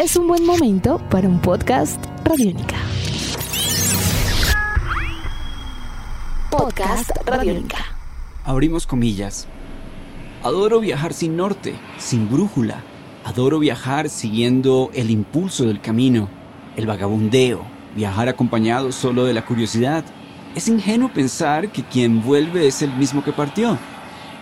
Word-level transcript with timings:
es 0.00 0.16
un 0.16 0.26
buen 0.26 0.46
momento 0.46 0.98
para 1.10 1.28
un 1.28 1.38
podcast 1.42 2.02
Radiónica. 2.24 2.76
Podcast 6.50 7.10
Radiónica. 7.26 7.84
Abrimos 8.44 8.86
comillas. 8.86 9.46
Adoro 10.42 10.80
viajar 10.80 11.12
sin 11.12 11.36
norte, 11.36 11.74
sin 11.98 12.30
brújula. 12.30 12.82
Adoro 13.26 13.58
viajar 13.58 14.08
siguiendo 14.08 14.90
el 14.94 15.10
impulso 15.10 15.66
del 15.66 15.82
camino, 15.82 16.30
el 16.76 16.86
vagabundeo, 16.86 17.60
viajar 17.94 18.30
acompañado 18.30 18.92
solo 18.92 19.26
de 19.26 19.34
la 19.34 19.44
curiosidad. 19.44 20.02
Es 20.54 20.66
ingenuo 20.68 21.12
pensar 21.12 21.70
que 21.70 21.84
quien 21.84 22.22
vuelve 22.22 22.66
es 22.66 22.80
el 22.80 22.94
mismo 22.94 23.22
que 23.22 23.32
partió. 23.32 23.76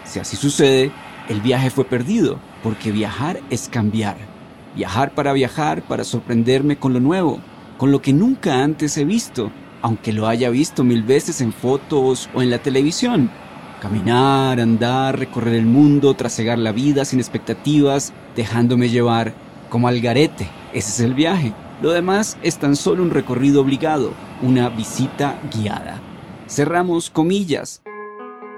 Si 0.04 0.20
así 0.20 0.36
sucede, 0.36 0.92
el 1.28 1.40
viaje 1.40 1.70
fue 1.70 1.84
perdido, 1.84 2.38
porque 2.62 2.92
viajar 2.92 3.40
es 3.50 3.68
cambiar. 3.68 4.37
Viajar 4.74 5.14
para 5.14 5.32
viajar, 5.32 5.82
para 5.82 6.04
sorprenderme 6.04 6.76
con 6.76 6.92
lo 6.92 7.00
nuevo, 7.00 7.40
con 7.78 7.92
lo 7.92 8.02
que 8.02 8.12
nunca 8.12 8.62
antes 8.62 8.96
he 8.96 9.04
visto, 9.04 9.50
aunque 9.82 10.12
lo 10.12 10.26
haya 10.26 10.50
visto 10.50 10.84
mil 10.84 11.02
veces 11.02 11.40
en 11.40 11.52
fotos 11.52 12.28
o 12.34 12.42
en 12.42 12.50
la 12.50 12.58
televisión. 12.58 13.30
Caminar, 13.80 14.60
andar, 14.60 15.18
recorrer 15.18 15.54
el 15.54 15.66
mundo, 15.66 16.14
trasegar 16.14 16.58
la 16.58 16.72
vida 16.72 17.04
sin 17.04 17.20
expectativas, 17.20 18.12
dejándome 18.34 18.88
llevar, 18.88 19.32
como 19.70 19.88
al 19.88 20.00
garete. 20.00 20.48
Ese 20.72 20.90
es 20.90 21.00
el 21.00 21.14
viaje. 21.14 21.52
Lo 21.80 21.90
demás 21.90 22.36
es 22.42 22.58
tan 22.58 22.74
solo 22.74 23.04
un 23.04 23.10
recorrido 23.10 23.60
obligado, 23.62 24.12
una 24.42 24.68
visita 24.68 25.40
guiada. 25.54 26.00
Cerramos 26.48 27.08
comillas. 27.08 27.82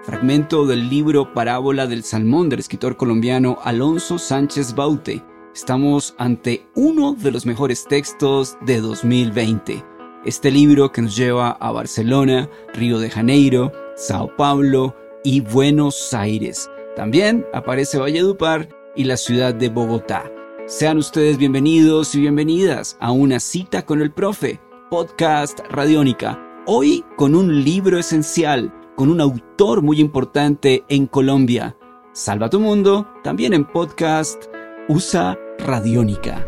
Fragmento 0.04 0.64
del 0.64 0.88
libro 0.88 1.34
Parábola 1.34 1.86
del 1.86 2.02
Salmón 2.02 2.48
del 2.48 2.60
escritor 2.60 2.96
colombiano 2.96 3.58
Alonso 3.62 4.18
Sánchez 4.18 4.74
Baute. 4.74 5.22
Estamos 5.54 6.14
ante 6.16 6.64
uno 6.76 7.14
de 7.14 7.32
los 7.32 7.44
mejores 7.44 7.84
textos 7.88 8.56
de 8.60 8.80
2020. 8.80 9.84
Este 10.24 10.50
libro 10.50 10.92
que 10.92 11.02
nos 11.02 11.16
lleva 11.16 11.50
a 11.50 11.72
Barcelona, 11.72 12.48
Río 12.72 13.00
de 13.00 13.10
Janeiro, 13.10 13.72
Sao 13.96 14.34
Paulo 14.36 14.94
y 15.24 15.40
Buenos 15.40 16.14
Aires. 16.14 16.70
También 16.94 17.44
aparece 17.52 17.98
Valledupar 17.98 18.68
y 18.94 19.04
la 19.04 19.16
ciudad 19.16 19.52
de 19.52 19.68
Bogotá. 19.70 20.30
Sean 20.66 20.98
ustedes 20.98 21.36
bienvenidos 21.36 22.14
y 22.14 22.20
bienvenidas 22.20 22.96
a 23.00 23.10
una 23.10 23.40
cita 23.40 23.84
con 23.84 24.02
el 24.02 24.12
profe, 24.12 24.60
podcast 24.88 25.58
Radiónica. 25.68 26.38
Hoy 26.66 27.04
con 27.16 27.34
un 27.34 27.64
libro 27.64 27.98
esencial 27.98 28.72
con 28.96 29.10
un 29.10 29.20
autor 29.20 29.82
muy 29.82 29.98
importante 29.98 30.84
en 30.88 31.06
Colombia. 31.06 31.76
Salva 32.12 32.50
tu 32.50 32.60
mundo, 32.60 33.08
también 33.24 33.54
en 33.54 33.64
podcast 33.64 34.49
Usa 34.92 35.38
Radiónica. 35.60 36.44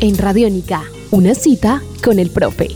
En 0.00 0.18
Radiónica, 0.18 0.82
una 1.10 1.34
cita 1.34 1.82
con 2.04 2.18
el 2.18 2.28
profe. 2.28 2.68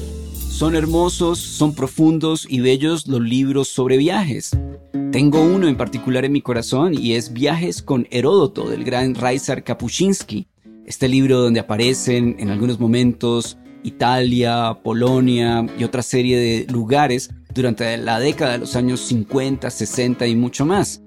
Son 0.48 0.74
hermosos, 0.74 1.38
son 1.38 1.74
profundos 1.74 2.46
y 2.48 2.60
bellos 2.60 3.06
los 3.08 3.20
libros 3.20 3.68
sobre 3.68 3.98
viajes. 3.98 4.56
Tengo 5.12 5.42
uno 5.42 5.68
en 5.68 5.76
particular 5.76 6.24
en 6.24 6.32
mi 6.32 6.40
corazón 6.40 6.94
y 6.94 7.16
es 7.16 7.34
Viajes 7.34 7.82
con 7.82 8.08
Heródoto 8.10 8.70
del 8.70 8.82
gran 8.82 9.14
Raisar 9.14 9.62
Kapuscinski. 9.62 10.46
Este 10.86 11.06
libro 11.06 11.42
donde 11.42 11.60
aparecen 11.60 12.36
en 12.38 12.48
algunos 12.48 12.80
momentos 12.80 13.58
Italia, 13.86 14.76
Polonia 14.82 15.64
y 15.78 15.84
otra 15.84 16.02
serie 16.02 16.36
de 16.38 16.66
lugares 16.72 17.30
durante 17.54 17.96
la 17.96 18.18
década 18.18 18.52
de 18.52 18.58
los 18.58 18.76
años 18.76 19.00
50, 19.00 19.70
60 19.70 20.26
y 20.26 20.36
mucho 20.36 20.66
más. 20.66 21.02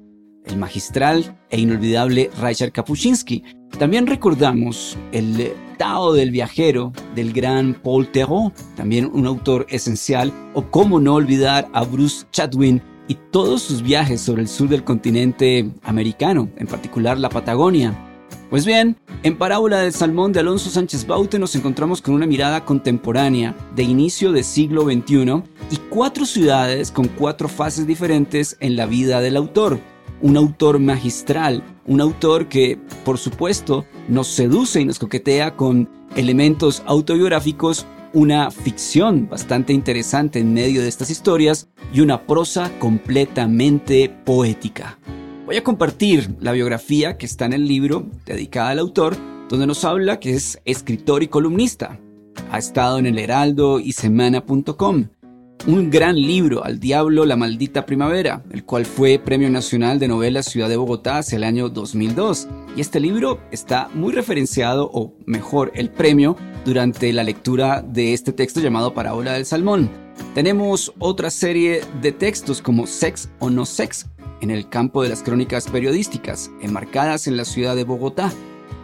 El 0.46 0.58
magistral 0.58 1.38
e 1.50 1.60
inolvidable 1.60 2.32
Raisar 2.40 2.72
Kapuscinski. 2.72 3.44
También 3.78 4.08
recordamos 4.08 4.98
el 5.12 5.52
Tao 5.78 6.14
del 6.14 6.32
viajero 6.32 6.92
del 7.16 7.34
gran 7.34 7.74
Paul 7.74 8.08
Theroux, 8.08 8.52
también 8.76 9.10
un 9.14 9.28
autor 9.28 9.66
esencial, 9.70 10.34
o 10.54 10.64
cómo 10.64 11.00
no 11.00 11.16
olvidar 11.16 11.68
a 11.74 11.84
Bruce 11.84 12.26
Chatwin 12.32 12.82
y 13.08 13.16
todos 13.32 13.62
sus 13.62 13.82
viajes 13.82 14.22
sobre 14.22 14.42
el 14.42 14.48
sur 14.48 14.70
del 14.70 14.84
continente 14.84 15.70
americano, 15.84 16.50
en 16.58 16.68
particular 16.68 17.18
la 17.18 17.30
Patagonia. 17.30 18.09
Pues 18.50 18.66
bien, 18.66 18.98
en 19.22 19.38
Parábola 19.38 19.82
del 19.82 19.94
Salmón 19.94 20.34
de 20.34 20.40
Alonso 20.40 20.72
Sánchez 20.72 21.06
Baute 21.06 21.38
nos 21.38 21.56
encontramos 21.56 22.02
con 22.02 22.16
una 22.16 22.26
mirada 22.26 22.66
contemporánea 22.66 23.56
de 23.76 23.84
inicio 23.84 24.32
del 24.32 24.44
siglo 24.44 24.86
XXI 24.86 25.44
y 25.70 25.78
cuatro 25.90 26.26
ciudades 26.26 26.90
con 26.90 27.08
cuatro 27.10 27.48
fases 27.48 27.86
diferentes 27.86 28.58
en 28.60 28.76
la 28.76 28.88
vida 28.88 29.22
del 29.22 29.38
autor. 29.38 29.80
Un 30.22 30.36
autor 30.36 30.80
magistral, 30.80 31.64
un 31.86 32.02
autor 32.02 32.50
que, 32.50 32.80
por 33.06 33.20
supuesto, 33.20 33.86
nos 34.08 34.28
seduce 34.28 34.82
y 34.82 34.86
nos 34.86 34.98
coquetea 34.98 35.56
con 35.56 35.88
elementos 36.16 36.82
autobiográficos 36.88 37.86
una 38.14 38.50
ficción 38.50 39.30
bastante 39.30 39.74
interesante 39.74 40.40
en 40.40 40.56
medio 40.56 40.82
de 40.82 40.88
estas 40.88 41.12
historias 41.12 41.68
y 41.94 42.02
una 42.02 42.26
prosa 42.26 42.72
completamente 42.80 44.10
poética. 44.26 44.98
Voy 45.50 45.58
a 45.58 45.64
compartir 45.64 46.36
la 46.40 46.52
biografía 46.52 47.18
que 47.18 47.26
está 47.26 47.46
en 47.46 47.54
el 47.54 47.68
libro 47.68 48.06
dedicada 48.24 48.70
al 48.70 48.78
autor, 48.78 49.18
donde 49.50 49.66
nos 49.66 49.84
habla 49.84 50.20
que 50.20 50.36
es 50.36 50.62
escritor 50.64 51.24
y 51.24 51.28
columnista. 51.28 52.00
Ha 52.52 52.60
estado 52.60 53.00
en 53.00 53.08
el 53.08 53.18
Heraldo 53.18 53.80
y 53.80 53.94
Semana.com. 53.94 55.08
Un 55.66 55.90
gran 55.90 56.18
libro, 56.18 56.64
Al 56.64 56.80
Diablo, 56.80 57.26
la 57.26 57.36
Maldita 57.36 57.88
Primavera, 57.88 58.44
el 58.52 58.64
cual 58.64 58.86
fue 58.86 59.18
Premio 59.18 59.50
Nacional 59.50 59.98
de 59.98 60.08
Novela 60.08 60.44
Ciudad 60.44 60.70
de 60.70 60.78
Bogotá 60.78 61.18
hacia 61.18 61.38
el 61.38 61.44
año 61.44 61.70
2002. 61.70 62.48
Y 62.76 62.82
este 62.82 63.00
libro 63.00 63.40
está 63.50 63.90
muy 63.96 64.14
referenciado, 64.14 64.88
o 64.94 65.16
mejor, 65.26 65.72
el 65.74 65.90
premio 65.90 66.36
durante 66.64 67.12
la 67.12 67.24
lectura 67.24 67.82
de 67.82 68.14
este 68.14 68.34
texto 68.34 68.60
llamado 68.60 68.94
Parábola 68.94 69.34
del 69.34 69.48
Salmón. 69.48 69.90
Tenemos 70.36 70.94
otra 71.00 71.32
serie 71.32 71.82
de 72.04 72.12
textos 72.12 72.62
como 72.62 72.86
Sex 72.86 73.30
o 73.40 73.50
No 73.50 73.66
Sex 73.66 74.06
en 74.42 74.52
el 74.52 74.70
campo 74.70 75.04
de 75.04 75.10
las 75.10 75.24
crónicas 75.24 75.68
periodísticas, 75.68 76.52
enmarcadas 76.62 77.28
en 77.28 77.38
la 77.38 77.46
ciudad 77.46 77.76
de 77.76 77.84
Bogotá. 77.84 78.32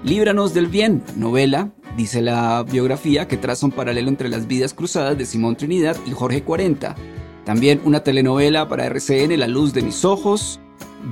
Líbranos 0.03 0.53
del 0.53 0.67
bien, 0.67 1.03
novela, 1.15 1.71
dice 1.97 2.21
la 2.21 2.63
biografía, 2.63 3.27
que 3.27 3.37
traza 3.37 3.65
un 3.65 3.71
paralelo 3.71 4.09
entre 4.09 4.29
las 4.29 4.47
vidas 4.47 4.73
cruzadas 4.73 5.17
de 5.17 5.25
Simón 5.25 5.55
Trinidad 5.55 5.97
y 6.05 6.11
Jorge 6.11 6.43
40. 6.43 6.95
También 7.43 7.81
una 7.85 8.01
telenovela 8.01 8.67
para 8.67 8.85
RCN, 8.85 9.39
La 9.39 9.47
luz 9.47 9.73
de 9.73 9.81
mis 9.81 10.03
ojos, 10.05 10.59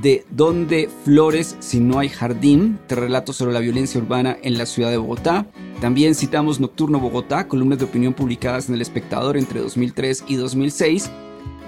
de 0.02 0.26
Donde 0.32 0.90
Flores 1.06 1.56
si 1.60 1.80
no 1.80 2.00
hay 2.00 2.10
jardín, 2.10 2.80
te 2.88 2.96
relato 2.96 3.34
sobre 3.34 3.54
la 3.54 3.60
violencia 3.60 4.02
urbana 4.02 4.38
en 4.42 4.58
la 4.58 4.66
ciudad 4.66 4.90
de 4.90 4.98
Bogotá. 4.98 5.46
También 5.82 6.16
citamos 6.16 6.60
Nocturno 6.60 7.00
Bogotá, 7.00 7.48
columnas 7.48 7.80
de 7.80 7.86
opinión 7.86 8.14
publicadas 8.14 8.70
en 8.70 8.76
El 8.76 8.82
Espectador 8.82 9.38
entre 9.38 9.60
2003 9.60 10.26
y 10.28 10.36
2006. 10.36 11.12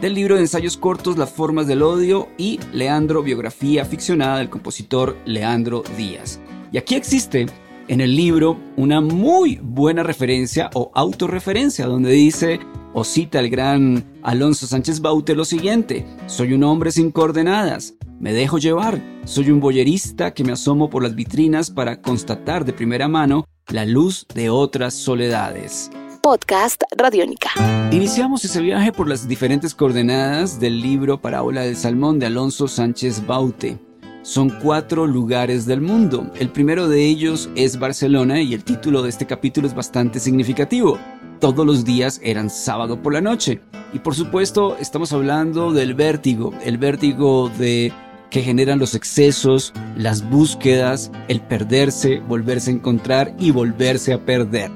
Del 0.01 0.13
libro 0.13 0.35
de 0.35 0.41
ensayos 0.41 0.75
cortos 0.75 1.17
Las 1.17 1.31
formas 1.31 1.67
del 1.67 1.81
odio 1.81 2.28
y 2.38 2.59
Leandro, 2.73 3.23
biografía 3.23 3.85
ficcionada 3.85 4.39
del 4.39 4.50
compositor 4.50 5.17
Leandro 5.25 5.83
Díaz. 5.97 6.41
Y 6.73 6.78
aquí 6.78 6.95
existe 6.95 7.45
en 7.88 8.01
el 8.01 8.13
libro 8.13 8.59
una 8.75 9.00
muy 9.00 9.57
buena 9.63 10.03
referencia 10.03 10.69
o 10.73 10.91
autorreferencia 10.94 11.85
donde 11.85 12.11
dice 12.11 12.59
o 12.94 13.06
cita 13.06 13.39
el 13.39 13.50
gran 13.50 14.03
Alonso 14.22 14.67
Sánchez 14.67 15.00
Baute 15.00 15.33
lo 15.33 15.45
siguiente, 15.45 16.06
soy 16.27 16.53
un 16.53 16.63
hombre 16.63 16.91
sin 16.91 17.12
coordenadas, 17.12 17.95
me 18.19 18.33
dejo 18.33 18.57
llevar, 18.57 19.01
soy 19.23 19.50
un 19.50 19.59
boyerista 19.62 20.33
que 20.33 20.44
me 20.44 20.51
asomo 20.51 20.89
por 20.89 21.03
las 21.03 21.16
vitrinas 21.16 21.72
para 21.72 22.01
constatar 22.01 22.66
de 22.66 22.73
primera 22.73 23.07
mano 23.07 23.45
la 23.67 23.85
luz 23.85 24.25
de 24.33 24.50
otras 24.50 24.94
soledades. 24.94 25.89
Podcast 26.25 26.81
Radiónica. 26.97 27.52
Iniciamos 27.92 28.44
ese 28.44 28.60
viaje 28.60 28.92
por 28.92 29.07
las 29.07 29.27
diferentes 29.27 29.75
coordenadas 29.75 30.60
del 30.60 30.81
libro 30.81 31.22
Parábola 31.22 31.62
del 31.62 31.75
Salmón 31.75 32.18
de 32.18 32.25
Alonso 32.25 32.68
Sánchez 32.68 33.27
Baute. 33.27 33.77
Son 34.24 34.50
cuatro 34.50 35.06
lugares 35.06 35.68
del 35.68 35.81
mundo. 35.81 36.31
El 36.39 36.50
primero 36.50 36.89
de 36.89 37.06
ellos 37.06 37.48
es 37.56 37.77
Barcelona 37.77 38.42
y 38.42 38.56
el 38.56 38.63
título 38.63 39.04
de 39.04 39.10
este 39.10 39.27
capítulo 39.27 39.68
es 39.68 39.75
bastante 39.75 40.19
significativo. 40.19 40.98
Todos 41.39 41.63
los 41.63 41.86
días 41.86 42.19
eran 42.24 42.50
sábado 42.50 43.04
por 43.04 43.13
la 43.13 43.22
noche. 43.22 43.62
Y 43.94 44.00
por 44.00 44.16
supuesto 44.16 44.77
estamos 44.80 45.13
hablando 45.13 45.74
del 45.74 45.94
vértigo, 45.94 46.56
el 46.63 46.80
vértigo 46.80 47.50
de 47.50 47.94
que 48.31 48.42
generan 48.42 48.80
los 48.80 48.95
excesos, 48.95 49.74
las 49.95 50.27
búsquedas, 50.27 51.12
el 51.27 51.39
perderse, 51.42 52.18
volverse 52.22 52.72
a 52.72 52.74
encontrar 52.74 53.36
y 53.38 53.51
volverse 53.51 54.12
a 54.12 54.25
perder. 54.25 54.72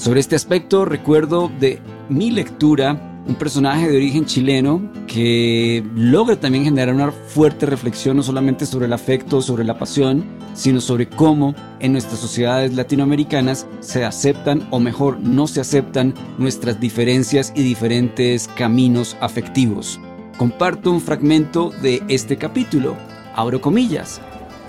Sobre 0.00 0.20
este 0.20 0.34
aspecto 0.34 0.86
recuerdo 0.86 1.52
de 1.60 1.78
mi 2.08 2.30
lectura 2.30 3.22
un 3.28 3.34
personaje 3.34 3.86
de 3.86 3.98
origen 3.98 4.24
chileno 4.24 4.90
que 5.06 5.84
logra 5.94 6.40
también 6.40 6.64
generar 6.64 6.94
una 6.94 7.12
fuerte 7.12 7.66
reflexión 7.66 8.16
no 8.16 8.22
solamente 8.22 8.64
sobre 8.64 8.86
el 8.86 8.94
afecto, 8.94 9.42
sobre 9.42 9.62
la 9.62 9.78
pasión, 9.78 10.24
sino 10.54 10.80
sobre 10.80 11.06
cómo 11.06 11.54
en 11.80 11.92
nuestras 11.92 12.18
sociedades 12.18 12.72
latinoamericanas 12.72 13.66
se 13.80 14.02
aceptan 14.02 14.66
o 14.70 14.80
mejor 14.80 15.20
no 15.20 15.46
se 15.46 15.60
aceptan 15.60 16.14
nuestras 16.38 16.80
diferencias 16.80 17.52
y 17.54 17.62
diferentes 17.62 18.48
caminos 18.48 19.18
afectivos. 19.20 20.00
Comparto 20.38 20.92
un 20.92 21.02
fragmento 21.02 21.72
de 21.82 22.02
este 22.08 22.38
capítulo. 22.38 22.96
Abro 23.36 23.60
comillas. 23.60 24.18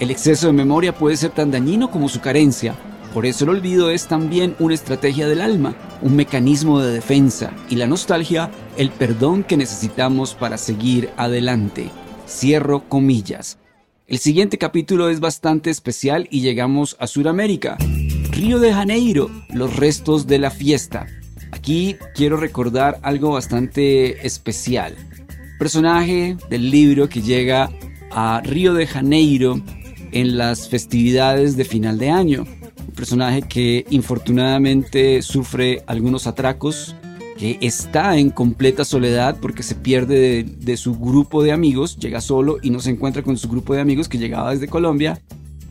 El 0.02 0.12
exceso 0.12 0.48
de 0.48 0.54
memoria 0.54 0.94
puede 0.94 1.16
ser 1.16 1.32
tan 1.32 1.52
dañino 1.52 1.90
como 1.90 2.10
su 2.10 2.20
carencia. 2.20 2.76
Por 3.14 3.26
eso 3.26 3.44
el 3.44 3.50
olvido 3.50 3.92
es 3.92 4.08
también 4.08 4.56
una 4.60 4.74
estrategia 4.74 5.28
del 5.28 5.42
alma 5.42 5.76
un 6.02 6.16
mecanismo 6.16 6.80
de 6.80 6.94
defensa 6.94 7.54
y 7.70 7.76
la 7.76 7.88
nostalgia 7.88 8.50
el 8.78 8.90
perdón 8.90 9.44
que 9.44 9.58
necesitamos 9.58 10.34
para 10.34 10.58
seguir 10.58 11.10
adelante. 11.18 11.90
Cierro 12.28 12.88
comillas. 12.88 13.58
El 14.08 14.18
siguiente 14.18 14.58
capítulo 14.58 15.10
es 15.10 15.20
bastante 15.20 15.70
especial 15.70 16.28
y 16.32 16.42
llegamos 16.42 16.98
a 17.00 17.08
Sudamérica. 17.08 17.78
Río 18.32 18.60
de 18.60 18.74
Janeiro, 18.74 19.30
los 19.54 19.76
restos 19.76 20.28
de 20.28 20.40
la 20.40 20.50
fiesta. 20.50 21.08
Aquí 21.52 21.98
quiero 22.16 22.38
recordar 22.38 23.00
algo 23.04 23.32
bastante 23.32 24.26
especial. 24.26 24.96
Personaje 25.60 26.38
del 26.50 26.72
libro 26.72 27.08
que 27.10 27.22
llega 27.22 27.70
a 28.10 28.42
Río 28.44 28.74
de 28.74 28.88
Janeiro 28.88 29.62
en 30.12 30.38
las 30.38 30.68
festividades 30.68 31.56
de 31.56 31.66
final 31.66 31.98
de 31.98 32.10
año 32.10 32.46
personaje 33.02 33.42
que 33.42 33.84
infortunadamente 33.90 35.24
sufre 35.24 35.82
algunos 35.88 36.28
atracos, 36.28 36.96
que 37.36 37.58
está 37.60 38.16
en 38.20 38.30
completa 38.30 38.86
soledad 38.86 39.38
porque 39.42 39.64
se 39.64 39.74
pierde 39.74 40.44
de, 40.44 40.78
su 40.78 40.94
grupo 41.00 41.42
de 41.42 41.52
amigos, 41.52 41.98
llega 41.98 42.22
solo 42.22 42.60
y 42.62 42.70
no 42.70 42.80
se 42.80 42.92
encuentra 42.92 43.24
con 43.24 43.38
su 43.38 43.50
grupo 43.50 43.74
de 43.74 43.82
amigos 43.82 44.08
que 44.08 44.20
llegaba 44.20 44.52
desde 44.52 44.68
Colombia, 44.68 45.20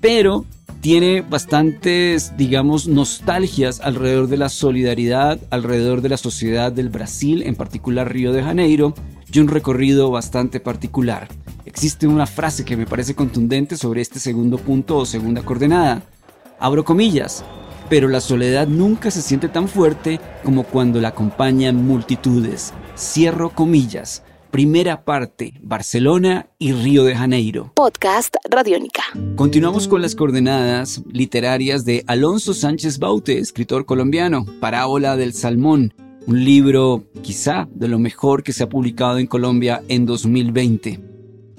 pero 0.00 0.44
tiene 0.80 1.20
bastantes, 1.20 2.36
digamos, 2.36 2.88
nostalgias 2.88 3.78
alrededor 3.78 4.26
de 4.26 4.36
la 4.36 4.48
solidaridad, 4.48 5.38
alrededor 5.50 6.00
de 6.00 6.08
la 6.08 6.16
sociedad 6.16 6.72
del 6.72 6.88
Brasil, 6.88 7.44
en 7.44 7.54
particular 7.54 8.12
Río 8.12 8.32
de 8.32 8.42
Janeiro, 8.42 8.92
y 9.32 9.38
un 9.38 9.46
recorrido 9.46 10.10
bastante 10.10 10.58
particular. 10.58 11.28
Existe 11.64 12.08
una 12.08 12.26
frase 12.26 12.64
que 12.64 12.76
me 12.76 12.86
parece 12.86 13.14
contundente 13.14 13.76
sobre 13.76 14.00
este 14.00 14.18
segundo 14.18 14.58
punto 14.58 14.96
o 14.96 15.06
segunda 15.06 15.42
coordenada. 15.42 16.02
Abro 16.62 16.84
comillas, 16.84 17.42
pero 17.88 18.06
la 18.06 18.20
soledad 18.20 18.68
nunca 18.68 19.10
se 19.10 19.22
siente 19.22 19.48
tan 19.48 19.66
fuerte 19.66 20.20
como 20.44 20.64
cuando 20.64 21.00
la 21.00 21.08
acompañan 21.08 21.86
multitudes. 21.86 22.74
Cierro 22.98 23.48
comillas. 23.48 24.22
Primera 24.50 25.04
parte, 25.04 25.54
Barcelona 25.62 26.50
y 26.58 26.72
Río 26.72 27.04
de 27.04 27.16
Janeiro. 27.16 27.72
Podcast 27.74 28.36
Radiónica. 28.50 29.04
Continuamos 29.36 29.88
con 29.88 30.02
las 30.02 30.14
coordenadas 30.14 31.02
literarias 31.10 31.86
de 31.86 32.04
Alonso 32.06 32.52
Sánchez 32.52 32.98
Baute, 32.98 33.38
escritor 33.38 33.86
colombiano, 33.86 34.44
Parábola 34.60 35.16
del 35.16 35.32
Salmón, 35.32 35.94
un 36.26 36.44
libro 36.44 37.04
quizá 37.22 37.68
de 37.72 37.88
lo 37.88 37.98
mejor 37.98 38.42
que 38.42 38.52
se 38.52 38.64
ha 38.64 38.68
publicado 38.68 39.16
en 39.16 39.26
Colombia 39.26 39.82
en 39.88 40.04
2020. 40.04 41.09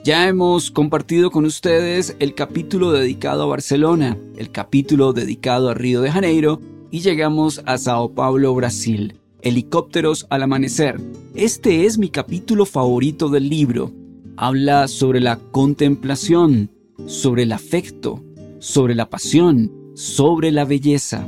Ya 0.04 0.28
hemos 0.28 0.72
compartido 0.72 1.30
con 1.30 1.46
ustedes 1.46 2.16
el 2.18 2.34
capítulo 2.34 2.92
dedicado 2.92 3.44
a 3.44 3.46
Barcelona, 3.46 4.18
el 4.36 4.50
capítulo 4.50 5.14
dedicado 5.14 5.70
a 5.70 5.76
Río 5.76 6.02
de 6.02 6.10
Janeiro 6.10 6.60
y 6.90 7.02
llegamos 7.02 7.62
a 7.68 7.78
Sao 7.78 8.16
Paulo, 8.16 8.56
Brasil. 8.56 9.20
Helicópteros 9.44 10.26
al 10.32 10.42
amanecer. 10.42 11.00
Este 11.36 11.86
es 11.86 12.00
mi 12.00 12.10
capítulo 12.10 12.66
favorito 12.66 13.30
del 13.30 13.48
libro. 13.48 13.92
Habla 14.38 14.88
sobre 14.88 15.20
la 15.20 15.38
contemplación, 15.38 16.72
sobre 17.06 17.44
el 17.44 17.52
afecto, 17.52 18.24
sobre 18.58 18.96
la 18.96 19.08
pasión, 19.08 19.72
sobre 19.94 20.52
la 20.52 20.66
belleza. 20.66 21.28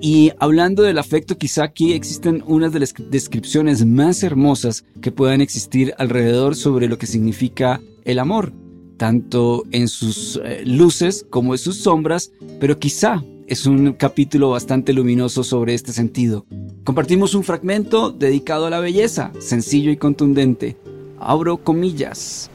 Y 0.00 0.30
hablando 0.38 0.84
del 0.84 0.98
afecto, 0.98 1.38
quizá 1.38 1.64
aquí 1.64 1.92
existen 1.92 2.44
unas 2.46 2.72
de 2.72 2.80
las 2.80 2.94
descripciones 3.10 3.84
más 3.84 4.22
hermosas 4.22 4.84
que 5.00 5.10
puedan 5.10 5.40
existir 5.40 5.92
alrededor 5.98 6.54
sobre 6.54 6.86
lo 6.86 6.98
que 6.98 7.06
significa 7.06 7.80
el 8.04 8.18
amor, 8.18 8.52
tanto 8.96 9.64
en 9.70 9.88
sus 9.88 10.40
eh, 10.44 10.62
luces 10.64 11.26
como 11.30 11.54
en 11.54 11.58
sus 11.58 11.76
sombras, 11.76 12.32
pero 12.60 12.78
quizá 12.78 13.22
es 13.46 13.66
un 13.66 13.92
capítulo 13.94 14.50
bastante 14.50 14.92
luminoso 14.92 15.44
sobre 15.44 15.74
este 15.74 15.92
sentido. 15.92 16.46
Compartimos 16.84 17.34
un 17.34 17.44
fragmento 17.44 18.10
dedicado 18.10 18.66
a 18.66 18.70
la 18.70 18.80
belleza, 18.80 19.32
sencillo 19.40 19.90
y 19.90 19.96
contundente. 19.96 20.76
Abro 21.18 21.58
comillas, 21.58 22.50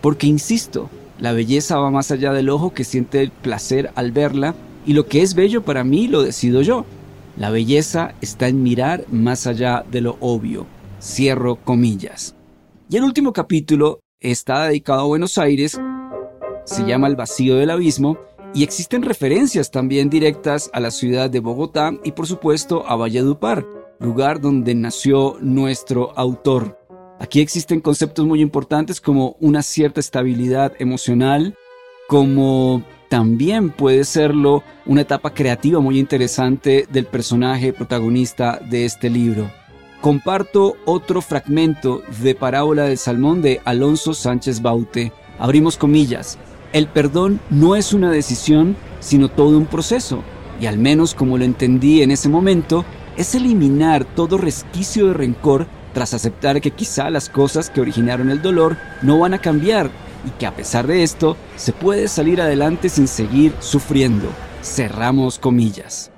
porque 0.00 0.26
insisto, 0.26 0.90
la 1.18 1.32
belleza 1.32 1.78
va 1.78 1.90
más 1.90 2.10
allá 2.10 2.32
del 2.32 2.50
ojo 2.50 2.74
que 2.74 2.84
siente 2.84 3.22
el 3.22 3.30
placer 3.30 3.92
al 3.94 4.12
verla 4.12 4.54
y 4.84 4.94
lo 4.94 5.06
que 5.06 5.22
es 5.22 5.34
bello 5.34 5.62
para 5.62 5.84
mí 5.84 6.08
lo 6.08 6.22
decido 6.22 6.62
yo. 6.62 6.84
La 7.36 7.50
belleza 7.50 8.14
está 8.20 8.48
en 8.48 8.62
mirar 8.62 9.04
más 9.10 9.46
allá 9.46 9.84
de 9.90 10.00
lo 10.00 10.16
obvio. 10.20 10.66
Cierro 11.00 11.56
comillas. 11.56 12.34
Y 12.90 12.96
el 12.96 13.04
último 13.04 13.32
capítulo 13.32 14.01
está 14.22 14.66
dedicado 14.68 15.00
a 15.00 15.06
Buenos 15.06 15.36
Aires, 15.36 15.80
se 16.64 16.84
llama 16.84 17.08
El 17.08 17.16
vacío 17.16 17.56
del 17.56 17.70
abismo 17.70 18.18
y 18.54 18.62
existen 18.62 19.02
referencias 19.02 19.70
también 19.70 20.08
directas 20.08 20.70
a 20.72 20.80
la 20.80 20.90
ciudad 20.90 21.28
de 21.28 21.40
Bogotá 21.40 21.92
y 22.04 22.12
por 22.12 22.26
supuesto 22.26 22.84
a 22.86 22.96
Valledupar, 22.96 23.66
lugar 23.98 24.40
donde 24.40 24.74
nació 24.74 25.36
nuestro 25.40 26.12
autor. 26.16 26.78
Aquí 27.18 27.40
existen 27.40 27.80
conceptos 27.80 28.26
muy 28.26 28.40
importantes 28.40 29.00
como 29.00 29.36
una 29.40 29.62
cierta 29.62 30.00
estabilidad 30.00 30.72
emocional, 30.78 31.56
como 32.08 32.82
también 33.08 33.70
puede 33.70 34.04
serlo 34.04 34.62
una 34.86 35.02
etapa 35.02 35.34
creativa 35.34 35.80
muy 35.80 35.98
interesante 35.98 36.86
del 36.90 37.06
personaje 37.06 37.72
protagonista 37.72 38.60
de 38.70 38.84
este 38.84 39.10
libro 39.10 39.50
comparto 40.02 40.76
otro 40.84 41.22
fragmento 41.22 42.02
de 42.20 42.34
Parábola 42.34 42.82
del 42.82 42.98
Salmón 42.98 43.40
de 43.40 43.60
Alonso 43.64 44.14
Sánchez 44.14 44.60
Baute. 44.60 45.12
Abrimos 45.38 45.76
comillas. 45.76 46.38
El 46.72 46.88
perdón 46.88 47.40
no 47.50 47.76
es 47.76 47.92
una 47.92 48.10
decisión, 48.10 48.76
sino 48.98 49.28
todo 49.28 49.56
un 49.56 49.66
proceso. 49.66 50.24
Y 50.60 50.66
al 50.66 50.76
menos 50.76 51.14
como 51.14 51.38
lo 51.38 51.44
entendí 51.44 52.02
en 52.02 52.10
ese 52.10 52.28
momento, 52.28 52.84
es 53.16 53.36
eliminar 53.36 54.04
todo 54.04 54.38
resquicio 54.38 55.06
de 55.06 55.14
rencor 55.14 55.68
tras 55.94 56.14
aceptar 56.14 56.60
que 56.60 56.72
quizá 56.72 57.08
las 57.08 57.28
cosas 57.28 57.70
que 57.70 57.80
originaron 57.80 58.30
el 58.30 58.42
dolor 58.42 58.76
no 59.02 59.20
van 59.20 59.34
a 59.34 59.40
cambiar 59.40 59.88
y 60.26 60.30
que 60.30 60.46
a 60.46 60.56
pesar 60.56 60.88
de 60.88 61.04
esto 61.04 61.36
se 61.54 61.72
puede 61.72 62.08
salir 62.08 62.40
adelante 62.40 62.88
sin 62.88 63.06
seguir 63.06 63.54
sufriendo. 63.60 64.28
Cerramos 64.62 65.38
comillas. 65.38 66.10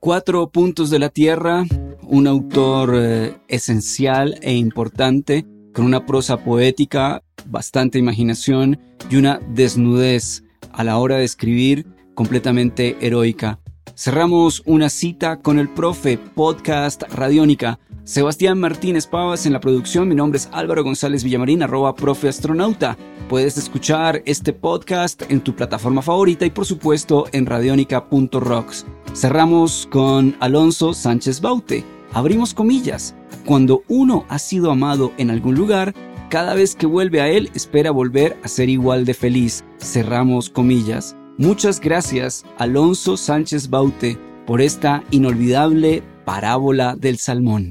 Cuatro 0.00 0.48
puntos 0.48 0.90
de 0.90 0.98
la 0.98 1.10
Tierra, 1.10 1.64
un 2.12 2.26
autor 2.26 2.92
eh, 2.94 3.34
esencial 3.48 4.38
e 4.42 4.52
importante, 4.52 5.46
con 5.72 5.86
una 5.86 6.04
prosa 6.04 6.36
poética, 6.36 7.22
bastante 7.46 7.98
imaginación 7.98 8.78
y 9.08 9.16
una 9.16 9.40
desnudez 9.48 10.44
a 10.72 10.84
la 10.84 10.98
hora 10.98 11.16
de 11.16 11.24
escribir 11.24 11.86
completamente 12.14 12.98
heroica. 13.00 13.60
Cerramos 13.96 14.62
una 14.66 14.90
cita 14.90 15.40
con 15.40 15.58
el 15.58 15.70
profe 15.70 16.18
podcast 16.18 17.02
Radiónica. 17.14 17.78
Sebastián 18.04 18.60
Martínez 18.60 19.06
Pavas 19.06 19.46
en 19.46 19.54
la 19.54 19.60
producción. 19.60 20.06
Mi 20.06 20.14
nombre 20.14 20.36
es 20.36 20.50
Álvaro 20.52 20.84
González 20.84 21.24
Villamarín, 21.24 21.62
arroba 21.62 21.94
profe 21.94 22.28
astronauta. 22.28 22.98
Puedes 23.30 23.56
escuchar 23.56 24.22
este 24.26 24.52
podcast 24.52 25.22
en 25.30 25.40
tu 25.40 25.56
plataforma 25.56 26.02
favorita 26.02 26.44
y 26.44 26.50
por 26.50 26.66
supuesto 26.66 27.24
en 27.32 27.46
radionica.rocks. 27.46 28.84
Cerramos 29.14 29.88
con 29.90 30.36
Alonso 30.40 30.92
Sánchez 30.92 31.40
Baute. 31.40 32.01
Abrimos 32.14 32.54
comillas. 32.54 33.14
Cuando 33.46 33.82
uno 33.88 34.24
ha 34.28 34.38
sido 34.38 34.70
amado 34.70 35.12
en 35.16 35.30
algún 35.30 35.54
lugar, 35.54 35.94
cada 36.28 36.54
vez 36.54 36.74
que 36.74 36.86
vuelve 36.86 37.20
a 37.20 37.28
él 37.28 37.50
espera 37.54 37.90
volver 37.90 38.38
a 38.42 38.48
ser 38.48 38.68
igual 38.68 39.04
de 39.04 39.14
feliz. 39.14 39.64
Cerramos 39.78 40.50
comillas. 40.50 41.16
Muchas 41.38 41.80
gracias, 41.80 42.44
Alonso 42.58 43.16
Sánchez 43.16 43.70
Baute, 43.70 44.18
por 44.46 44.60
esta 44.60 45.02
inolvidable 45.10 46.02
parábola 46.24 46.94
del 46.96 47.18
salmón. 47.18 47.70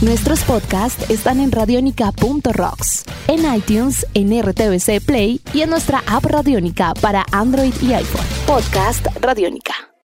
Nuestros 0.00 0.44
podcasts 0.44 1.10
están 1.10 1.40
en 1.40 1.50
radionica.rocks, 1.50 3.04
en 3.26 3.54
iTunes, 3.54 4.06
en 4.14 4.40
RTVC 4.40 5.04
Play 5.04 5.40
y 5.52 5.62
en 5.62 5.70
nuestra 5.70 6.04
app 6.06 6.24
Radionica 6.24 6.94
para 7.00 7.26
Android 7.32 7.74
y 7.82 7.92
iPhone. 7.94 8.24
Podcast 8.46 9.06
Radionica. 9.20 9.87